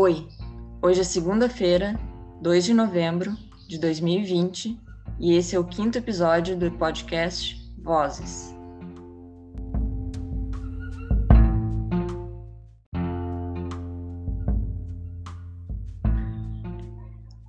[0.00, 0.28] Oi,
[0.80, 1.98] hoje é segunda-feira,
[2.40, 3.36] 2 de novembro
[3.66, 4.80] de 2020
[5.18, 8.54] e esse é o quinto episódio do podcast Vozes.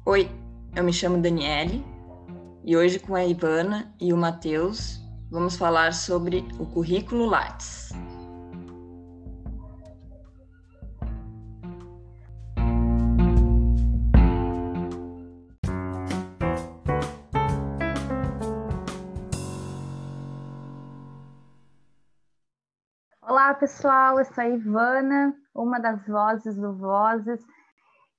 [0.08, 0.28] Oi,
[0.76, 1.86] eu me chamo Daniele
[2.66, 7.92] e hoje com a Ivana e o Matheus vamos falar sobre o currículo Lattes.
[23.30, 24.18] Olá, pessoal.
[24.18, 27.40] Eu sou a Ivana, uma das vozes do Vozes,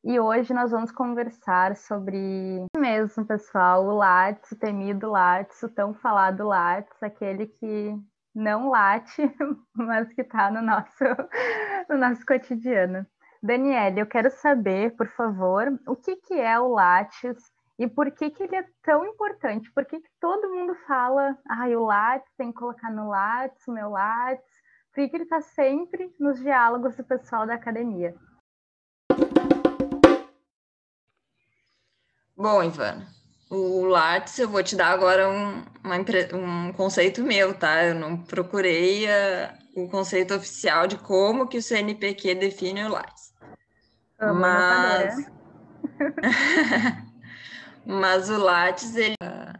[0.04, 5.94] e hoje nós vamos conversar sobre mesmo, pessoal, o Lattes, o temido Lattes, o tão
[5.94, 7.92] falado Lattes, aquele que
[8.32, 9.20] não late,
[9.74, 11.02] mas que está no nosso,
[11.90, 13.04] no nosso cotidiano.
[13.42, 17.36] Daniele, eu quero saber, por favor, o que, que é o Lattes
[17.80, 19.72] e por que, que ele é tão importante?
[19.72, 23.72] Por que, que todo mundo fala, ah, o Lattes, tem que colocar no Lattes, o
[23.72, 24.60] meu Lattes,
[24.96, 28.14] ele está sempre nos diálogos do pessoal da academia?
[32.36, 33.06] Bom, Ivana,
[33.50, 35.96] o Lattes eu vou te dar agora um, uma,
[36.34, 37.84] um conceito meu, tá?
[37.84, 43.34] Eu não procurei uh, o conceito oficial de como que o CNPq define o Lattes.
[44.18, 45.30] Mas...
[47.84, 49.16] Mas o Lattes, ele...
[49.22, 49.58] Uh,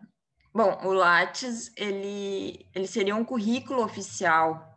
[0.53, 4.69] bom, o Lattes, ele, ele seria um currículo oficial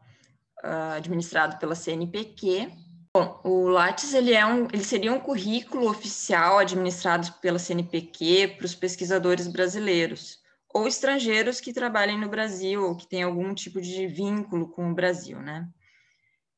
[0.64, 2.72] uh, administrado pela CNPq,
[3.16, 8.66] Bom, o Lattes ele é um, ele seria um currículo oficial administrado pela CNPq para
[8.66, 10.40] os pesquisadores brasileiros
[10.74, 14.96] ou estrangeiros que trabalhem no Brasil ou que tenham algum tipo de vínculo com o
[14.96, 15.70] Brasil, né?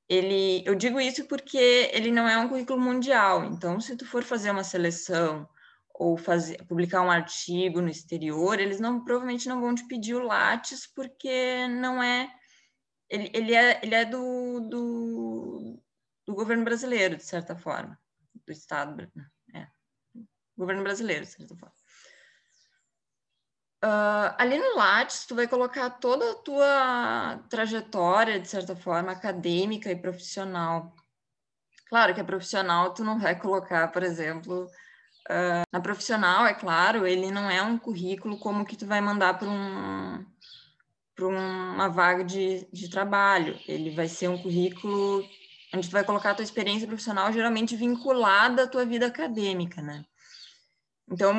[0.08, 3.44] Ele, eu digo isso porque ele não é um currículo mundial.
[3.44, 5.46] Então, se tu for fazer uma seleção
[5.94, 10.24] ou fazer, publicar um artigo no exterior, eles não provavelmente não vão te pedir o
[10.24, 12.30] Lattes porque não é
[13.16, 15.84] ele, ele é, ele é do, do,
[16.28, 17.98] do governo brasileiro, de certa forma,
[18.46, 19.10] do Estado,
[19.54, 19.68] é,
[20.58, 21.76] governo brasileiro, de certa forma.
[23.84, 29.92] Uh, ali no Lattes, tu vai colocar toda a tua trajetória, de certa forma, acadêmica
[29.92, 30.94] e profissional.
[31.88, 34.66] Claro que a profissional tu não vai colocar, por exemplo,
[35.30, 39.38] uh, na profissional, é claro, ele não é um currículo como que tu vai mandar
[39.38, 40.26] para um,
[41.16, 43.58] para uma vaga de, de trabalho.
[43.68, 45.26] Ele vai ser um currículo
[45.74, 50.06] onde tu vai colocar a tua experiência profissional geralmente vinculada à tua vida acadêmica, né?
[51.10, 51.34] Então,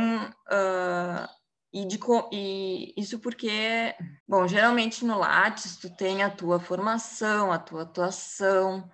[0.48, 1.28] uh,
[1.72, 1.98] e, de,
[2.32, 3.94] e isso porque,
[4.26, 8.90] bom, geralmente no Lattes tu tem a tua formação, a tua atuação,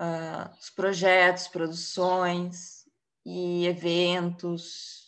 [0.00, 2.84] uh, os projetos, produções
[3.24, 5.07] e eventos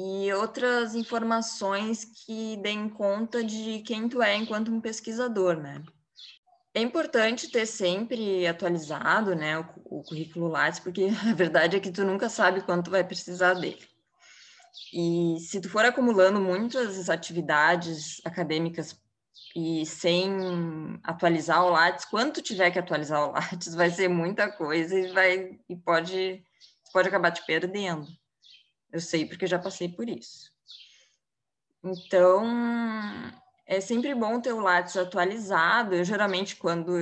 [0.00, 5.82] e outras informações que deem conta de quem tu é enquanto um pesquisador, né?
[6.72, 11.90] É importante ter sempre atualizado né, o, o currículo Lattes, porque a verdade é que
[11.90, 13.84] tu nunca sabe quanto vai precisar dele.
[14.94, 18.96] E se tu for acumulando muitas atividades acadêmicas
[19.56, 20.30] e sem
[21.02, 25.58] atualizar o Lattes, quando tiver que atualizar o Lattes, vai ser muita coisa e vai
[25.68, 26.40] e pode
[26.92, 28.06] pode acabar te perdendo.
[28.92, 30.50] Eu sei porque já passei por isso.
[31.84, 32.44] Então,
[33.66, 35.94] é sempre bom ter o Lattes atualizado.
[35.94, 36.92] Eu geralmente, quando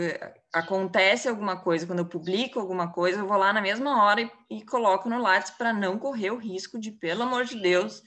[0.53, 4.31] acontece alguma coisa, quando eu publico alguma coisa, eu vou lá na mesma hora e,
[4.51, 8.03] e coloco no Lattes para não correr o risco de, pelo amor de Deus,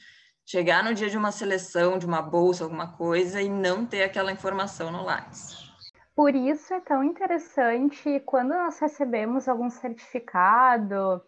[0.45, 4.31] chegar no dia de uma seleção, de uma bolsa, alguma coisa, e não ter aquela
[4.31, 5.69] informação no Lattes.
[6.13, 11.21] Por isso é tão interessante quando nós recebemos algum certificado,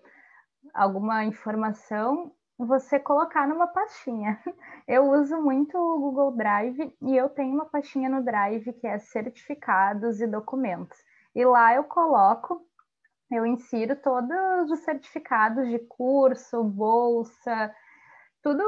[0.74, 2.36] alguma informação,
[2.66, 4.40] você colocar numa pastinha.
[4.88, 8.98] Eu uso muito o Google Drive e eu tenho uma pastinha no Drive que é
[8.98, 10.98] certificados e documentos.
[11.34, 12.66] E lá eu coloco,
[13.32, 17.74] eu insiro todos os certificados de curso, bolsa,
[18.42, 18.64] tudo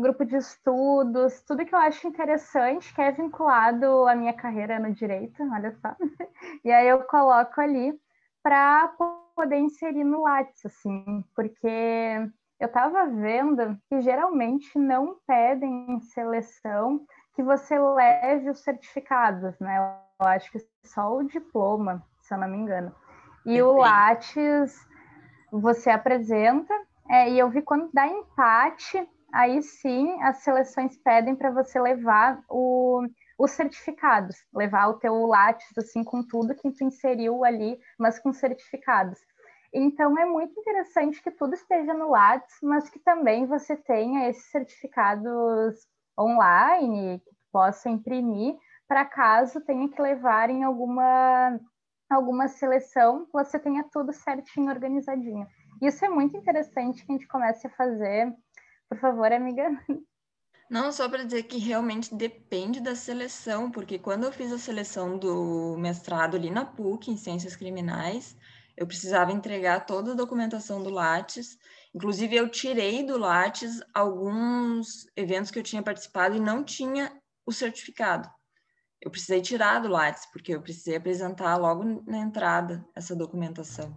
[0.00, 4.92] grupo de estudos, tudo que eu acho interessante, que é vinculado à minha carreira no
[4.94, 5.94] direito, olha só.
[6.64, 7.98] E aí eu coloco ali
[8.42, 8.88] para
[9.34, 12.30] poder inserir no Lattes, assim, porque
[12.60, 17.00] eu estava vendo que geralmente não pedem em seleção
[17.34, 19.78] que você leve os certificados, né?
[20.20, 22.92] Eu acho que só o diploma, se eu não me engano.
[23.46, 24.76] E o Lattes
[25.52, 26.74] você apresenta,
[27.08, 32.42] é, e eu vi quando dá empate, aí sim as seleções pedem para você levar
[32.50, 33.06] o,
[33.38, 38.32] os certificados, levar o teu Lattes assim com tudo que tu inseriu ali, mas com
[38.32, 39.18] certificados.
[39.72, 44.50] Então é muito interessante que tudo esteja no Lattes, mas que também você tenha esses
[44.50, 45.86] certificados
[46.18, 48.56] online que possa imprimir
[48.88, 51.60] para caso tenha que levar em alguma
[52.08, 55.46] alguma seleção, você tenha tudo certinho, organizadinho.
[55.82, 58.34] Isso é muito interessante que a gente comece a fazer.
[58.88, 59.68] Por favor, amiga.
[60.70, 65.18] Não, só para dizer que realmente depende da seleção, porque quando eu fiz a seleção
[65.18, 68.36] do mestrado ali na PUC, em Ciências Criminais,
[68.78, 71.58] eu precisava entregar toda a documentação do Lattes.
[71.92, 77.12] Inclusive, eu tirei do Lattes alguns eventos que eu tinha participado e não tinha
[77.44, 78.30] o certificado.
[79.02, 83.92] Eu precisei tirar do Lattes, porque eu precisei apresentar logo na entrada essa documentação.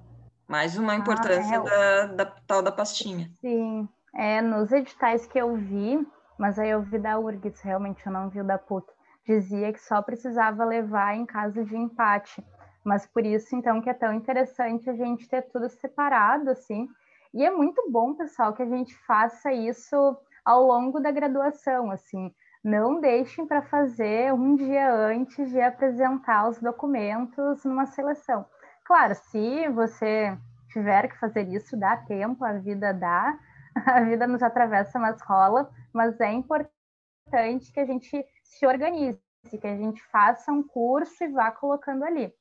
[0.47, 2.07] Mais uma ah, importância ah, é...
[2.07, 3.29] da, da tal da pastinha.
[3.39, 6.03] Sim, é, nos editais que eu vi,
[6.39, 8.91] mas aí eu vi da URGS, realmente eu não vi o da PUC,
[9.27, 12.43] dizia que só precisava levar em caso de empate.
[12.83, 16.87] Mas por isso, então, que é tão interessante a gente ter tudo separado, assim.
[17.33, 22.33] E é muito bom, pessoal, que a gente faça isso ao longo da graduação, assim.
[22.63, 28.45] Não deixem para fazer um dia antes de apresentar os documentos numa seleção.
[28.83, 30.37] Claro, se você
[30.69, 33.37] tiver que fazer isso, dá tempo, a vida dá,
[33.85, 39.19] a vida nos atravessa, mas rola, mas é importante que a gente se organize,
[39.59, 42.33] que a gente faça um curso e vá colocando ali.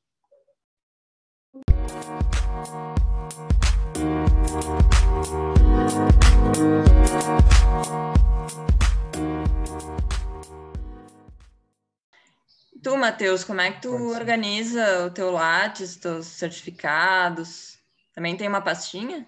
[12.82, 17.78] Tu, Matheus, como é que tu organiza o teu Lattes, teus certificados?
[18.14, 19.26] Também tem uma pastinha?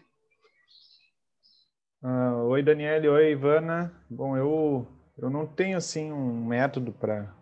[2.03, 3.09] Uh, oi, Daniele.
[3.09, 3.95] Oi, Ivana.
[4.09, 4.87] Bom, eu,
[5.19, 7.35] eu não tenho, assim, um método para...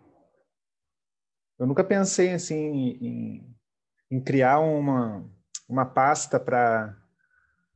[1.57, 2.55] Eu nunca pensei, assim,
[3.01, 3.55] em,
[4.11, 5.25] em criar uma,
[5.67, 6.97] uma pasta para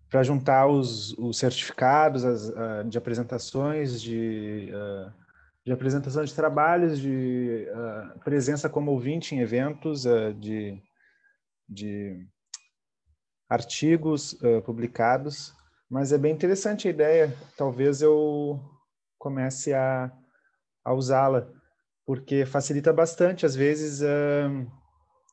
[0.09, 5.11] para juntar os, os certificados as, uh, de apresentações, de, uh,
[5.65, 10.05] de apresentação de trabalhos, de uh, presença como ouvinte em eventos,
[10.39, 10.81] de,
[11.67, 12.25] de
[13.49, 15.53] artigos publicados.
[15.89, 17.35] Mas é bem interessante a ideia.
[17.57, 18.59] Talvez eu
[19.17, 20.09] comece a,
[20.83, 21.45] a usá-la,
[22.05, 23.45] porque facilita bastante.
[23.45, 24.01] Às vezes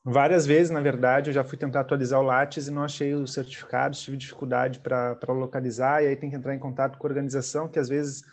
[0.05, 3.33] Várias vezes, na verdade, eu já fui tentar atualizar o Lattes e não achei os
[3.33, 7.69] certificados, tive dificuldade para localizar, e aí tem que entrar em contato com a organização,
[7.69, 8.25] que às vezes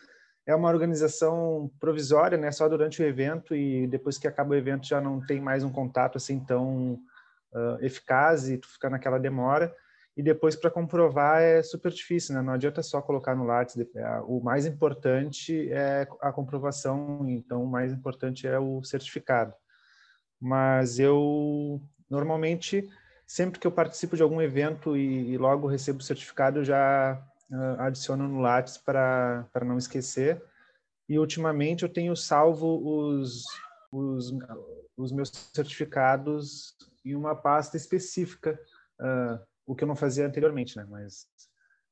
[0.48, 4.88] é uma organização provisória, né, só durante o evento, e depois que acaba o evento
[4.88, 6.94] já não tem mais um contato assim tão
[7.54, 9.71] uh, eficaz e tu fica naquela demora.
[10.18, 12.42] E depois para comprovar é super difícil, né?
[12.42, 13.77] Não adianta só colocar no Lattes.
[14.27, 19.54] O mais importante é a comprovação, então o mais importante é o certificado
[20.40, 22.90] mas eu normalmente
[23.30, 27.24] sempre que eu participo de algum evento e, e logo recebo o certificado, eu já
[27.52, 30.42] uh, adiciono no Lattes para não esquecer.
[31.08, 33.44] E ultimamente eu tenho salvo os,
[33.92, 34.34] os,
[34.98, 36.76] os meus certificados
[37.06, 38.60] em uma pasta específica,
[39.00, 40.86] uh, o que eu não fazia anteriormente, né?
[40.90, 41.28] Mas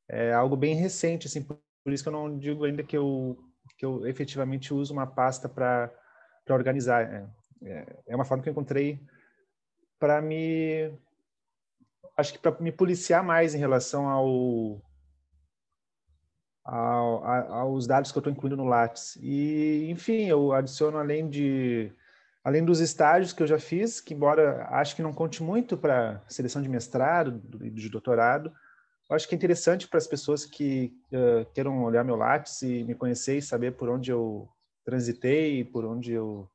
[0.09, 3.37] é algo bem recente, assim, por, por isso que eu não digo ainda que eu,
[3.77, 5.91] que eu efetivamente uso uma pasta para
[6.49, 7.03] organizar.
[7.03, 7.27] É,
[7.63, 8.99] é, é uma forma que eu encontrei
[9.99, 10.91] para me
[12.15, 14.81] acho que para me policiar mais em relação ao,
[16.63, 19.17] ao a, aos dados que eu estou incluindo no Lattes.
[19.21, 21.91] E, enfim, eu adiciono além de
[22.43, 26.23] além dos estágios que eu já fiz, que embora acho que não conte muito para
[26.29, 28.53] seleção de mestrado e de doutorado,
[29.09, 32.95] acho que é interessante para as pessoas que uh, queiram olhar meu Lattes e me
[32.95, 34.47] conhecer e saber por onde eu
[34.85, 36.49] transitei, por onde eu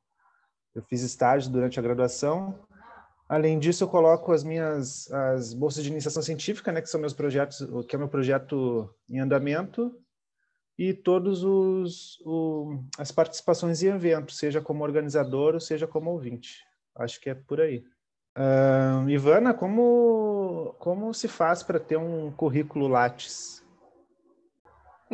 [0.74, 2.58] eu fiz estágio durante a graduação.
[3.28, 7.14] Além disso, eu coloco as minhas as bolsas de iniciação científica, né, que são meus
[7.14, 9.94] projetos, que é meu projeto em andamento,
[10.78, 16.64] e todos os o, as participações em eventos, seja como organizador ou seja como ouvinte.
[16.94, 17.84] Acho que é por aí.
[18.36, 23.62] Uh, Ivana, como como se faz para ter um currículo Lattes?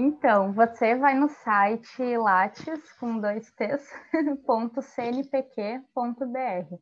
[0.01, 3.85] Então, você vai no site lattes, com dois t's,
[4.95, 6.77] .cnpq.br.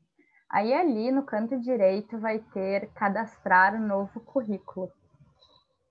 [0.50, 4.92] Aí ali no canto direito vai ter cadastrar um novo currículo.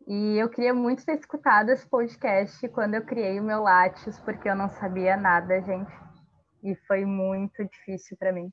[0.08, 4.48] E eu queria muito ter escutado esse podcast quando eu criei o meu Lattes, porque
[4.48, 5.92] eu não sabia nada, gente.
[6.64, 8.52] E foi muito difícil para mim.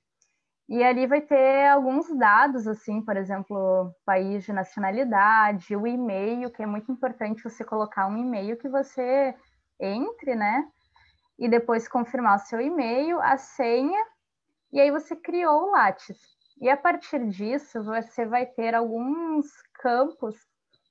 [0.69, 6.63] E ali vai ter alguns dados, assim, por exemplo, país de nacionalidade, o e-mail, que
[6.63, 9.35] é muito importante você colocar um e-mail que você
[9.81, 10.67] entre, né?
[11.39, 14.03] E depois confirmar o seu e-mail, a senha,
[14.73, 16.19] e aí você criou o Lattes.
[16.61, 20.37] E a partir disso, você vai ter alguns campos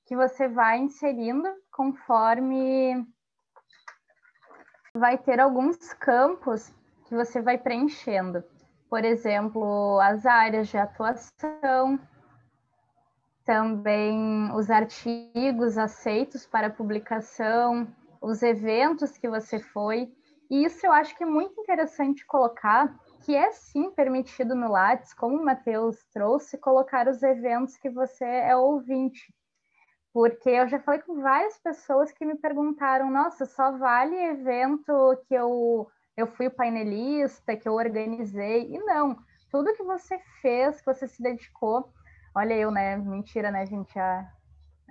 [0.04, 3.06] que você vai inserindo conforme
[4.94, 6.70] vai ter alguns campos
[7.06, 8.44] que você vai preenchendo.
[8.92, 11.98] Por exemplo, as áreas de atuação,
[13.42, 17.88] também os artigos aceitos para publicação,
[18.20, 20.14] os eventos que você foi.
[20.50, 22.94] E isso eu acho que é muito interessante colocar,
[23.24, 28.26] que é sim permitido no Lattes, como o Matheus trouxe, colocar os eventos que você
[28.26, 29.34] é ouvinte.
[30.12, 35.32] Porque eu já falei com várias pessoas que me perguntaram: nossa, só vale evento que
[35.34, 38.74] eu, eu fui painelista, que eu organizei?
[38.74, 39.16] E não,
[39.50, 41.92] tudo que você fez, que você se dedicou,
[42.34, 42.96] olha eu, né?
[42.96, 43.98] Mentira, né, gente?
[43.98, 44.30] Ah,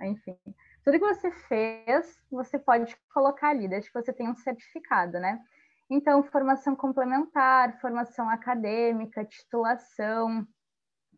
[0.02, 0.36] enfim,
[0.84, 5.40] tudo que você fez, você pode colocar ali, desde que você tenha um certificado, né?
[5.88, 10.46] Então, formação complementar, formação acadêmica, titulação,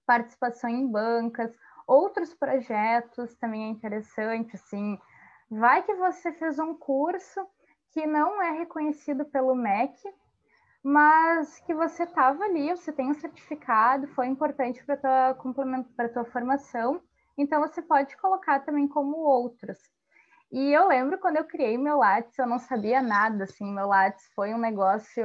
[0.07, 1.57] participação em bancas,
[1.87, 4.99] outros projetos também é interessante, assim.
[5.51, 7.47] Vai que você fez um curso
[7.95, 9.97] que não é reconhecido pelo MEC,
[10.83, 16.09] mas que você estava ali, você tem um certificado, foi importante para tua complemento para
[16.09, 17.01] tua formação,
[17.39, 19.79] então você pode colocar também como outros.
[20.51, 24.29] E eu lembro quando eu criei meu Lattes, eu não sabia nada, assim, meu Lattes
[24.35, 25.25] foi um negócio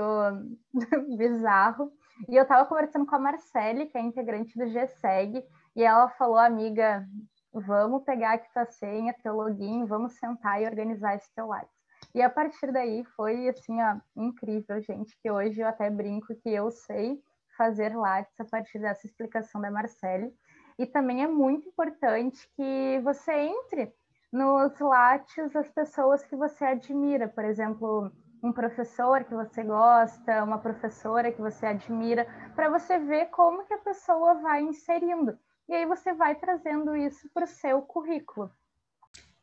[1.18, 1.92] bizarro.
[2.28, 5.44] E eu estava conversando com a Marcele, que é integrante do GSEG,
[5.76, 7.06] e ela falou, amiga,
[7.54, 11.79] vamos pegar aqui tua senha, teu login, vamos sentar e organizar esse teu Lattes.
[12.14, 16.50] E a partir daí foi assim, ó, incrível, gente, que hoje eu até brinco que
[16.50, 17.22] eu sei
[17.58, 20.34] fazer Lattes a partir dessa explicação da Marcele.
[20.78, 23.94] E também é muito importante que você entre
[24.32, 28.12] nos Lattes as pessoas que você admira, por exemplo,
[28.42, 32.26] um professor que você gosta, uma professora que você admira,
[32.56, 35.38] para você ver como que a pessoa vai inserindo.
[35.68, 38.50] E aí você vai trazendo isso para o seu currículo.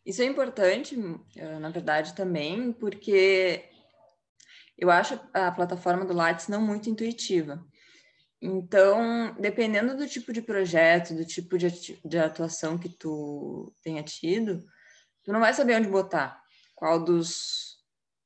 [0.06, 0.96] Isso é importante,
[1.34, 3.68] eh, na verdade, também, porque
[4.78, 7.66] eu acho a plataforma do Lattes não muito intuitiva.
[8.40, 14.64] Então, dependendo do tipo de projeto, do tipo de, de atuação que tu tenha tido,
[15.24, 16.40] tu não vai saber onde botar,
[16.76, 17.78] qual dos,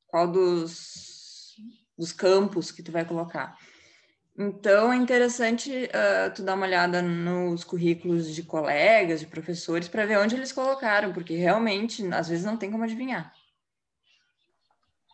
[0.06, 1.54] qual dos,
[1.96, 3.56] dos campos que tu vai colocar.
[4.42, 10.06] Então, é interessante uh, tu dar uma olhada nos currículos de colegas, de professores, para
[10.06, 13.34] ver onde eles colocaram, porque realmente, às vezes, não tem como adivinhar.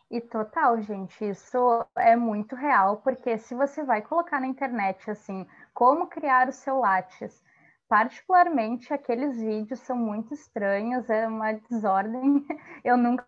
[0.09, 5.45] E total, gente, isso é muito real, porque se você vai colocar na internet, assim,
[5.73, 7.43] como criar o seu Lattes,
[7.89, 12.45] particularmente aqueles vídeos são muito estranhos, é uma desordem.
[12.81, 13.27] Eu nunca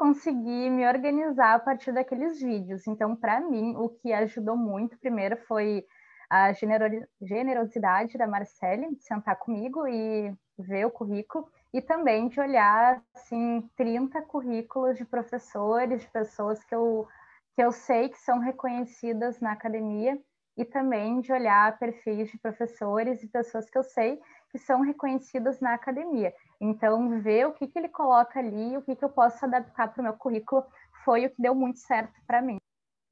[0.00, 2.86] consegui me organizar a partir daqueles vídeos.
[2.86, 5.84] Então, para mim, o que ajudou muito, primeiro, foi
[6.30, 6.54] a
[7.20, 13.68] generosidade da Marcele, de sentar comigo e ver o currículo, e também de olhar, assim,
[13.76, 17.06] 30 currículos de professores, de pessoas que eu,
[17.54, 20.18] que eu sei que são reconhecidas na academia,
[20.56, 24.18] e também de olhar perfis de professores e pessoas que eu sei
[24.50, 26.32] que são reconhecidas na academia.
[26.60, 30.00] Então, ver o que, que ele coloca ali, o que, que eu posso adaptar para
[30.00, 30.64] o meu currículo,
[31.04, 32.58] foi o que deu muito certo para mim.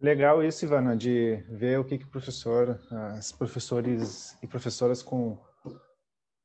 [0.01, 2.79] Legal isso, Ivana, de ver o que, que professor,
[3.17, 5.39] as professores e professoras com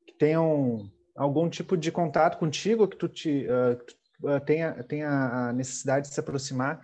[0.08, 6.08] que tenham algum tipo de contato contigo, que tu te uh, tenha, tenha a necessidade
[6.08, 6.82] de se aproximar.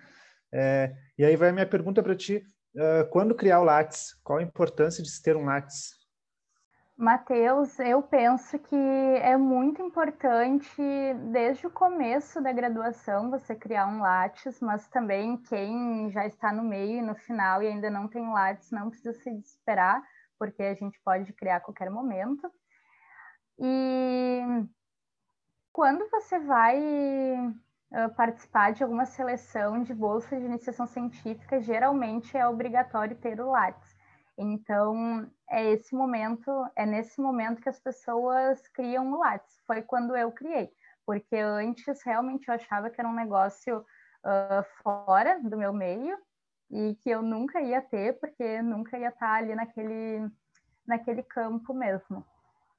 [0.53, 2.43] É, e aí vai a minha pergunta para ti:
[2.75, 4.13] uh, quando criar o Lattes?
[4.23, 5.98] Qual a importância de se ter um Lattes?
[6.99, 10.81] Mateus, eu penso que é muito importante,
[11.31, 16.61] desde o começo da graduação, você criar um Lattes, mas também quem já está no
[16.61, 20.03] meio e no final e ainda não tem Lattes, não precisa se desesperar,
[20.37, 22.51] porque a gente pode criar a qualquer momento.
[23.57, 24.41] E
[25.71, 26.81] quando você vai
[28.17, 33.88] participar de alguma seleção de bolsa de iniciação científica, geralmente é obrigatório ter o Lattes.
[34.41, 39.59] Então, é esse momento, é nesse momento que as pessoas criam o Lattes.
[39.67, 40.71] Foi quando eu criei,
[41.05, 46.17] porque antes realmente eu achava que era um negócio uh, fora do meu meio
[46.71, 50.31] e que eu nunca ia ter, porque nunca ia estar ali naquele,
[50.87, 52.25] naquele campo mesmo.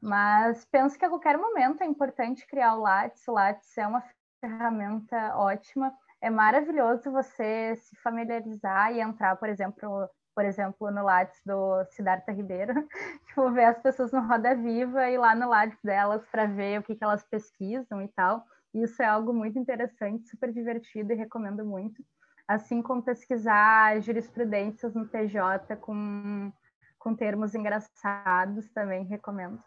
[0.00, 3.29] Mas penso que a qualquer momento é importante criar o Lattes.
[3.29, 4.02] O Lattes é uma
[4.40, 5.93] ferramenta ótima.
[6.23, 10.09] É maravilhoso você se familiarizar e entrar, por exemplo,
[10.40, 12.73] por exemplo, no Lattes do Siddhartha Ribeiro,
[13.28, 16.82] tipo, ver as pessoas no Roda Viva e lá no Lattes delas para ver o
[16.82, 18.42] que, que elas pesquisam e tal.
[18.73, 22.02] Isso é algo muito interessante, super divertido e recomendo muito.
[22.49, 26.50] Assim como pesquisar jurisprudências no TJ com,
[26.99, 29.62] com termos engraçados, também recomendo.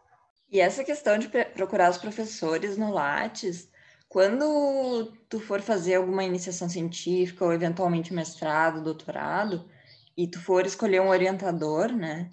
[0.49, 3.71] E essa questão de procurar os professores no Lattes,
[4.09, 9.71] quando tu for fazer alguma iniciação científica ou eventualmente mestrado, doutorado,
[10.17, 12.29] e tu for escolher um orientador, né?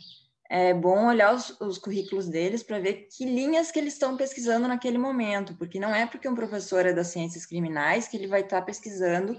[0.48, 4.66] É bom olhar os, os currículos deles para ver que linhas que eles estão pesquisando
[4.66, 8.40] naquele momento, porque não é porque um professor é das ciências criminais que ele vai
[8.40, 9.36] estar tá pesquisando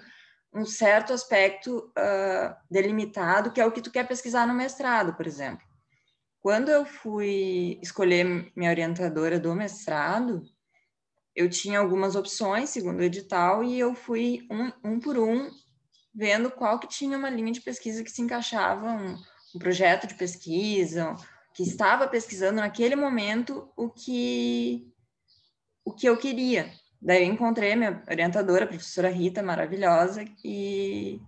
[0.53, 5.27] um certo aspecto uh, delimitado, que é o que tu quer pesquisar no mestrado, por
[5.27, 5.65] exemplo.
[6.41, 10.43] Quando eu fui escolher minha orientadora do mestrado,
[11.35, 15.49] eu tinha algumas opções, segundo o edital, e eu fui um, um por um,
[16.13, 19.17] vendo qual que tinha uma linha de pesquisa que se encaixava, um,
[19.55, 21.15] um projeto de pesquisa,
[21.53, 24.91] que estava pesquisando naquele momento o que,
[25.85, 26.71] o que eu queria.
[27.01, 31.19] Daí eu encontrei minha orientadora, a professora Rita, maravilhosa, e,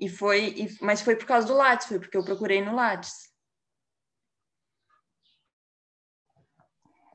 [0.00, 3.30] e foi, e, mas foi por causa do Lattes, foi porque eu procurei no Lattes.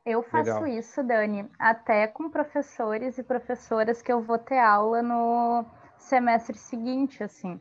[0.06, 0.68] Eu faço Legal.
[0.68, 5.66] isso, Dani, até com professores e professoras que eu vou ter aula no
[5.98, 7.60] semestre seguinte, assim.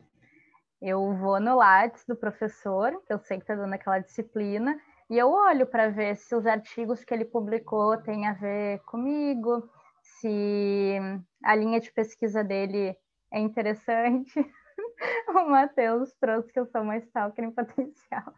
[0.81, 4.79] Eu vou no Lattes do professor, que eu sei que está dando aquela disciplina,
[5.09, 9.67] e eu olho para ver se os artigos que ele publicou têm a ver comigo,
[10.01, 10.99] se
[11.43, 12.95] a linha de pesquisa dele
[13.31, 14.33] é interessante.
[15.29, 18.33] o Matheus trouxe que eu sou uma stalker em potencial.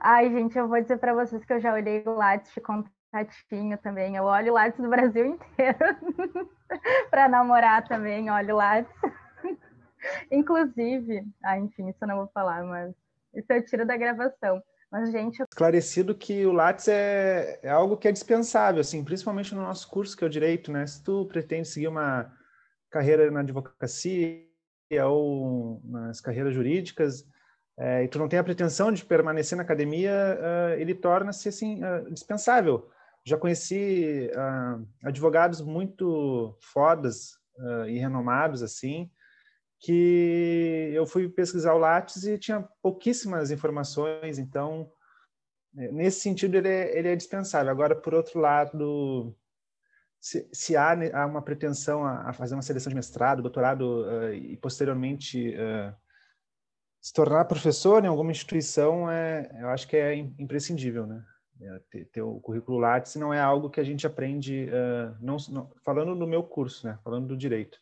[0.00, 3.76] Ai, gente, eu vou dizer para vocês que eu já olhei o Lattes de contatinho
[3.78, 4.16] também.
[4.16, 5.78] Eu olho o Lattes do Brasil inteiro
[7.10, 9.19] para namorar também, olho o Lattes.
[10.30, 12.94] Inclusive, ah, enfim, isso eu não vou falar, mas
[13.34, 14.62] isso eu tiro da gravação.
[14.90, 15.40] Mas, gente.
[15.42, 20.16] Esclarecido que o Lattes é, é algo que é dispensável, assim, principalmente no nosso curso,
[20.16, 20.84] que é o direito, né?
[20.86, 22.32] Se tu pretende seguir uma
[22.90, 24.42] carreira na advocacia
[25.06, 27.24] ou nas carreiras jurídicas,
[27.78, 31.80] é, e tu não tem a pretensão de permanecer na academia, uh, ele torna-se assim
[31.82, 32.90] uh, dispensável.
[33.24, 37.38] Já conheci uh, advogados muito fodas
[37.88, 39.10] e renomados assim,
[39.80, 44.92] que eu fui pesquisar o Lattes e tinha pouquíssimas informações, então,
[45.76, 47.70] é, nesse sentido, ele é, ele é dispensável.
[47.70, 49.34] Agora, por outro lado,
[50.20, 54.34] se, se há, há, uma pretensão a, a, fazer uma seleção de mestrado, doutorado uh,
[54.34, 55.96] e, posteriormente, uh,
[57.00, 61.24] se tornar professor em alguma instituição, é, eu acho que é imprescindível, né?
[61.62, 65.38] É, ter, ter, o currículo Lattes não é algo que a gente aprende, uh, não,
[65.48, 66.98] não, falando do meu curso, né?
[67.02, 67.78] Falando do direito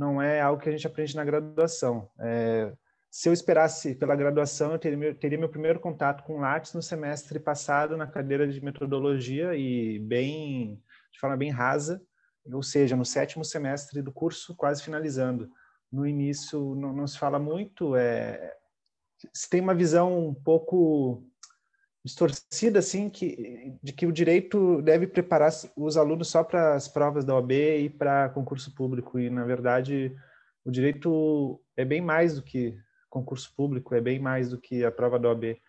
[0.00, 2.10] não é algo que a gente aprende na graduação.
[2.18, 2.72] É,
[3.10, 6.80] se eu esperasse pela graduação, eu teria meu, teria meu primeiro contato com Lattes no
[6.80, 10.82] semestre passado na cadeira de metodologia e bem,
[11.12, 12.00] de forma bem rasa,
[12.50, 15.50] ou seja, no sétimo semestre do curso, quase finalizando.
[15.92, 18.56] No início não, não se fala muito, é,
[19.34, 21.22] se tem uma visão um pouco
[22.04, 27.24] distorcida assim que de que o direito deve preparar os alunos só para as provas
[27.24, 29.18] da OAB e para concurso público.
[29.18, 30.16] E na verdade
[30.64, 32.76] o direito é bem mais do que
[33.08, 35.60] concurso público é bem mais do que a prova da OAB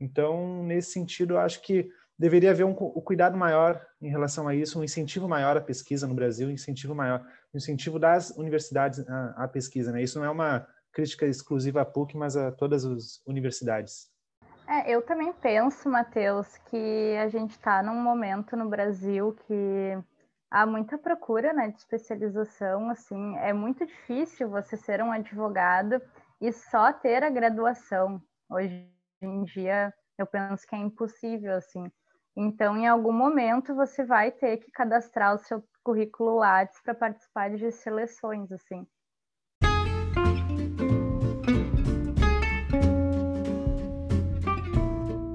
[0.00, 4.54] então nesse sentido eu acho que deveria haver um, um cuidado maior em relação a
[4.54, 7.20] isso um incentivo maior à pesquisa no Brasil um incentivo maior
[7.52, 10.02] um incentivo das universidades à, à pesquisa né?
[10.02, 14.08] Isso não é uma crítica exclusiva à PUC mas a todas as universidades
[14.68, 19.98] é, eu também penso, Matheus, que a gente está num momento no Brasil que
[20.50, 22.90] há muita procura né, de especialização.
[22.90, 26.00] Assim, é muito difícil você ser um advogado
[26.40, 28.20] e só ter a graduação.
[28.50, 28.90] Hoje
[29.22, 31.90] em dia, eu penso que é impossível, assim.
[32.36, 37.50] Então, em algum momento, você vai ter que cadastrar o seu currículo Lattes para participar
[37.50, 38.86] de seleções, assim.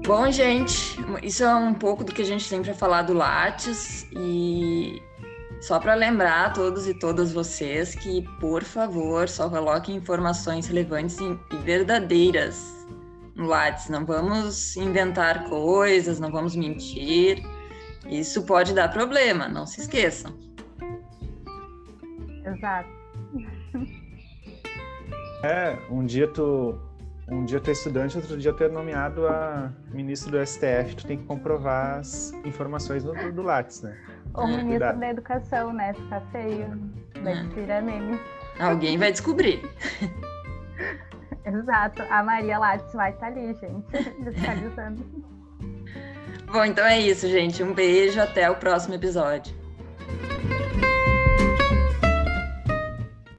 [0.04, 4.04] Bom, gente, isso é um pouco do que a gente tem para falar do Lattes
[4.12, 5.00] e
[5.60, 11.18] só para lembrar a todos e todas vocês que, por favor, só coloquem informações relevantes
[11.20, 12.84] e verdadeiras
[13.36, 13.88] no Lattes.
[13.88, 17.40] Não vamos inventar coisas, não vamos mentir.
[18.08, 20.36] Isso pode dar problema, não se esqueçam.
[22.44, 22.90] Exato.
[25.44, 26.76] É, um dia tu
[27.32, 31.06] um dia tu é estudante, outro dia tu é nomeado a ministro do STF, tu
[31.06, 33.96] tem que comprovar as informações do, do Lattes, né?
[34.34, 35.00] Ou é, ministro cuidado.
[35.00, 35.94] da Educação, né?
[35.94, 36.92] Fica feio.
[37.22, 37.42] Vai é.
[37.44, 38.20] virar meme.
[38.58, 39.62] Alguém vai descobrir.
[41.44, 42.02] Exato.
[42.08, 43.86] A Maria Lattes vai estar ali, gente.
[46.46, 47.62] Bom, então é isso, gente.
[47.62, 49.54] Um beijo, até o próximo episódio.